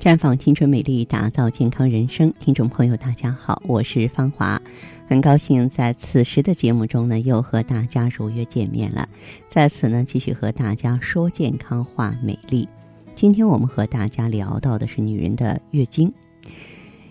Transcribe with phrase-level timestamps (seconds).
[0.00, 2.32] 绽放青春美丽，打造健康人生。
[2.38, 4.62] 听众朋友，大家好，我是芳华，
[5.08, 9.08] 很高兴在此时的节目中呢，又和大家如约见面了。
[9.48, 12.68] 在此呢，继续和大家说健康话美丽。
[13.16, 16.12] 今天我们和大家聊到的是女人的月经。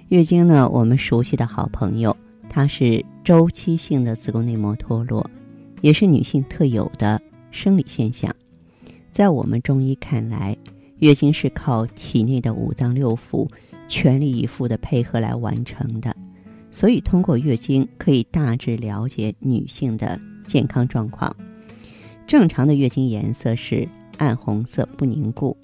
[0.07, 2.15] 月经呢，我们熟悉的好朋友，
[2.49, 5.29] 它是周期性的子宫内膜脱落，
[5.81, 8.33] 也是女性特有的生理现象。
[9.11, 10.55] 在我们中医看来，
[10.99, 13.47] 月经是靠体内的五脏六腑
[13.87, 16.15] 全力以赴的配合来完成的，
[16.71, 21.35] 所以通过月经可以大致了解女性的健康状况。
[22.25, 25.55] 正常的月经颜色是暗红色，不凝固，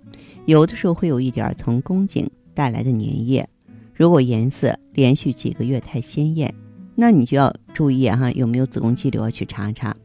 [0.46, 3.48] 有的时候会有一点从宫颈带来的粘液。
[3.94, 6.54] 如果颜色连续几个月太鲜艳，
[6.96, 9.96] 那你就要注意哈，有没有子宫肌瘤要去查查。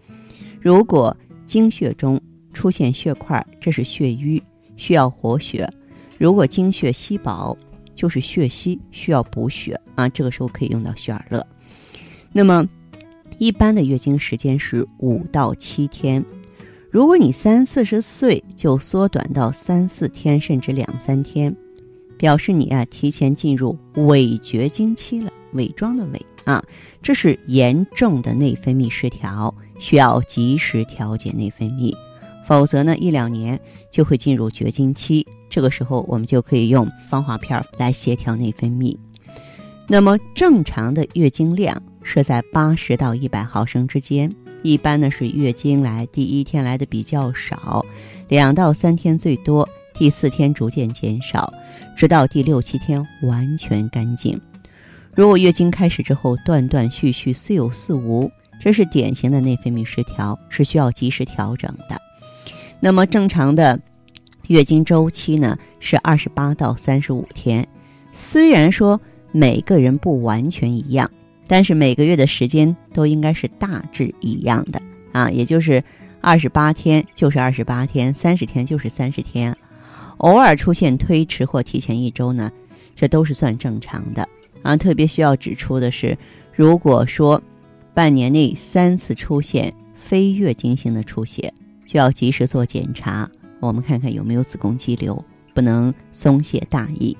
[0.60, 1.16] 如果
[1.46, 2.20] 经血中
[2.52, 4.42] 出现血块，这是血瘀。
[4.78, 5.70] 需要活血，
[6.16, 7.54] 如果经血稀薄，
[7.94, 10.08] 就是血稀，需要补血啊。
[10.08, 11.46] 这个时候可以用到血尔乐。
[12.32, 12.66] 那么，
[13.38, 16.24] 一般的月经时间是五到七天。
[16.90, 21.54] 如果你三四十岁就缩短到三四天，甚至两三天，
[22.16, 26.64] 表示你啊提前进入伪绝经期了，伪装的伪啊，
[27.02, 31.94] 这是严重的内分泌失调，需要及时调节内分泌。
[32.48, 33.60] 否则呢，一两年
[33.90, 35.26] 就会进入绝经期。
[35.50, 38.96] 这个时候，我们就可以用芳华片来协调内分泌。
[39.86, 44.34] 那么，正常的月经量是在八十到一百毫升之间。
[44.62, 47.84] 一般呢是月经来第一天来的比较少，
[48.28, 51.52] 两到三天最多，第四天逐渐减少，
[51.94, 54.40] 直到第六七天完全干净。
[55.14, 62.07] 如果月经开始之后断断续续、似有似无，这是典型的内分泌失调，是需要及时调整的。
[62.80, 63.78] 那么正常的
[64.46, 67.66] 月经周期呢是二十八到三十五天，
[68.12, 69.00] 虽然说
[69.32, 71.10] 每个人不完全一样，
[71.46, 74.80] 但是每个月的时间都应该是大致一样的
[75.12, 75.82] 啊，也就是
[76.20, 79.54] 二十八天就是二十八天，三十天就是三十天，
[80.18, 82.50] 偶尔出现推迟或提前一周呢，
[82.94, 84.26] 这都是算正常的
[84.62, 84.76] 啊。
[84.76, 86.16] 特别需要指出的是，
[86.54, 87.42] 如果说
[87.92, 91.52] 半年内三次出现非月经性的出血。
[91.88, 93.26] 就要及时做检查，
[93.60, 97.16] 我们看看有没有子宫肌瘤，不能松懈大意。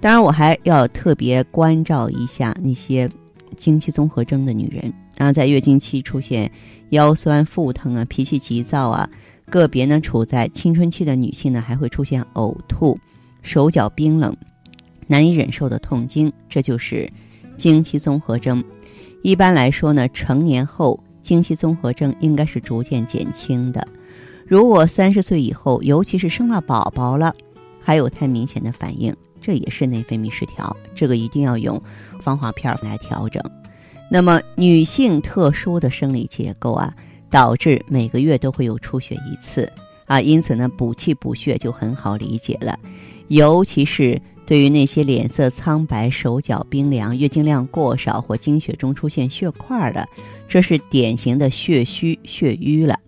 [0.00, 3.10] 当然，我还要特别关照一下那些
[3.56, 6.48] 经期综合征的女人，然在月经期出现
[6.90, 9.10] 腰酸腹疼啊、脾气急躁啊，
[9.50, 12.96] 个别呢处在青春期的女性呢还会出现呕吐、
[13.42, 14.32] 手脚冰冷、
[15.08, 17.10] 难以忍受的痛经，这就是
[17.56, 18.62] 经期综合征。
[19.24, 21.02] 一般来说呢，成年后。
[21.22, 23.86] 经期综合症应该是逐渐减轻的。
[24.46, 27.34] 如果三十岁以后，尤其是生了宝宝了，
[27.80, 31.80] 还有太明显的反应，这也是内分泌失调，这个一定要用
[32.20, 33.42] 芳华片来调整。
[34.10, 36.92] 那么女性特殊的生理结构啊，
[37.30, 39.72] 导致每个月都会有出血一次
[40.06, 42.78] 啊，因此呢，补气补血就很好理解了，
[43.28, 44.20] 尤其是。
[44.44, 50.06] 对于那些脸色苍白、手脚冰凉、月经量过少或经血中出现血块的，
[50.48, 52.98] 这是典型的血虚血瘀了。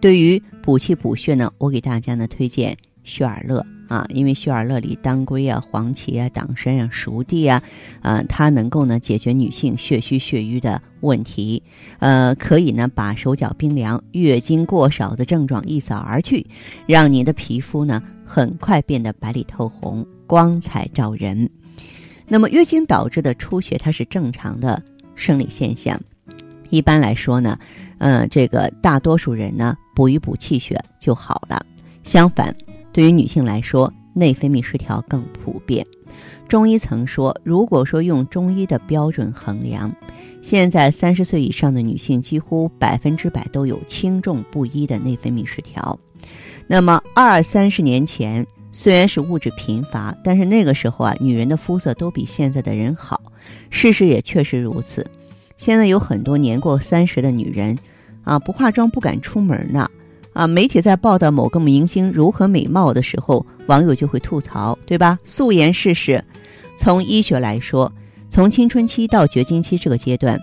[0.00, 7.62] 对于补气补血呢，我给大家呢推荐血尔乐啊，因为血尔乐里当归啊、黄芪啊、党参啊、熟地啊，
[8.00, 11.62] 啊，它能够呢解决女性血虚血瘀的问题，
[11.98, 16.46] 呃，可以呢把手脚冰凉、月经过少的症状一扫而去，
[16.86, 20.06] 让你的皮肤呢很快变得白里透红。
[20.26, 21.48] 光彩照人。
[22.26, 24.82] 那么，月经导致的出血，它是正常的
[25.14, 26.00] 生理现象。
[26.70, 27.58] 一般来说呢，
[27.98, 31.64] 嗯，这个大多数人呢，补一补气血就好了。
[32.02, 32.56] 相反，
[32.92, 35.86] 对于女性来说，内分泌失调更普遍。
[36.48, 39.94] 中医曾说，如果说用中医的标准衡量，
[40.40, 45.98] 现在三十岁以上的女性几乎百分之百都有轻重不一的内分泌失调。
[46.66, 48.46] 那么，二三十年前。
[48.76, 53.22] 虽然是物质贫乏，但是那个时候啊，女人的肤色都比现在的人好。
[53.70, 55.06] 事实也确实如此。
[55.56, 57.78] 现在有很多年过三十的女人，
[58.24, 59.88] 啊，不化妆不敢出门呢。
[60.32, 65.16] 啊，媒体在报道某个明星如何美貌的时候，网友就会吐槽，对吧？
[65.22, 66.22] 素颜试试。
[66.76, 67.90] 从医学来说，
[68.28, 70.36] 从青春期到绝经期这个阶段，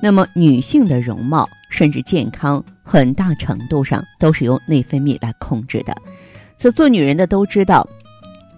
[0.00, 5.92] 那么女性的容貌甚至健康，很大程度上都是由内分泌来控制的。
[6.64, 7.86] 这做女人的都知道，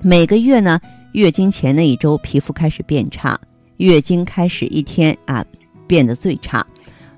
[0.00, 0.80] 每个月呢，
[1.10, 3.36] 月经前那一周皮肤开始变差，
[3.78, 5.44] 月经开始一天啊
[5.88, 6.64] 变得最差，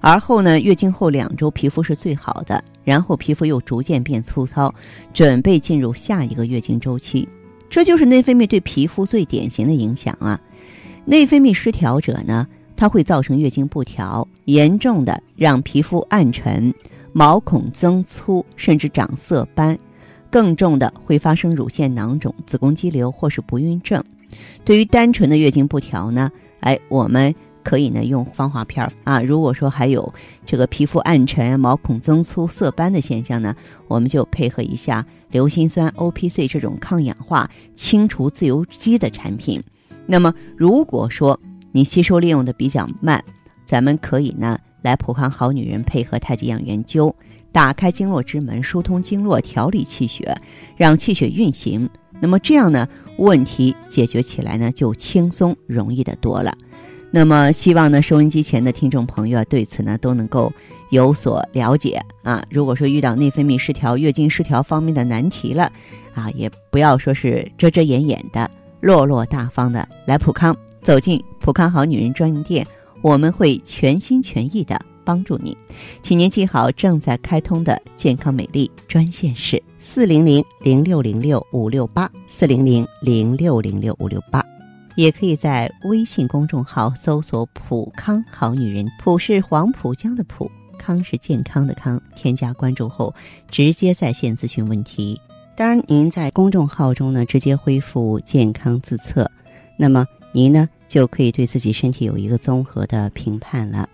[0.01, 4.75] 而后呢，月经后两周皮肤是最好的，然后皮肤又逐渐变粗糙，
[5.13, 7.29] 准备进入下一个月经周期。
[7.69, 10.41] 这就是内分泌对皮肤最典型的影响啊。
[11.05, 16.73] 内分泌失调者呢，它会造成月经不调，严重的让皮肤暗沉、
[17.13, 19.77] 毛孔增粗，甚至长色斑；
[20.31, 24.03] 更重的会发生乳腺囊肿、子宫肌瘤或是不孕症。
[24.65, 26.31] 对于单纯的月经不调呢，
[26.61, 27.35] 哎，我们。
[27.65, 29.21] 可以呢，用芳华片啊。
[29.21, 30.15] 如果说还有
[30.47, 33.55] 这个皮肤暗沉、毛孔增粗、色斑的现象呢，
[33.89, 39.63] 我们就配合一下硫辛酸 O P C 这种抗氧化、清除自由基的产品。
[40.07, 41.39] 那么，如果说
[41.71, 43.23] 你吸收利用的比较慢，
[43.67, 47.13] 咱们可以呢来普康好女人配合太极养元灸，
[47.59, 50.33] 打开经络之门，疏通经络，调理气血，
[50.77, 51.91] 让气血运行。
[52.21, 56.57] 那么这样呢，问题解决起来呢就轻松容易的多了。
[57.11, 60.53] 那么，希望呢，收音机前的听众朋友啊，对此呢都能够
[60.93, 62.41] 有所了解啊。
[62.49, 65.73] 如果说遇到内分泌失调、月经失调方面的难题了，
[66.15, 68.49] 啊，也不要说是遮遮掩掩的，
[68.81, 72.65] 落落大方的来普康，走进普康好女人专营店，
[73.03, 75.57] 我们会全心全意的帮助你。
[76.03, 84.45] 请您记好正在开通的健康美丽专线是四零零零六零六五六八四零零零六零六五六八。
[84.97, 91.99] 也可以在微信公众号搜索“普康好女人”，普是黄浦江的浦，康是健康的康。
[92.15, 93.15] 添加关注后，
[93.51, 95.19] 直接在线咨询问题。
[95.57, 99.31] 当然，您在公众号中呢，直接恢复健康自测，
[99.77, 103.89] 那么您呢就可以对自己身体有一个综合的评判了。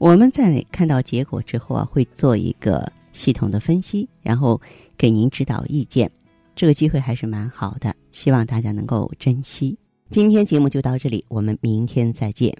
[0.00, 4.58] 我们在看到结果之后啊，会做一个系统的分析，然后
[4.96, 6.10] 给您指导意见。
[6.56, 9.76] 这个机会还是蛮好的，希望大家能够珍惜。
[10.08, 12.56] 今天节目就到这里，我们明天再见。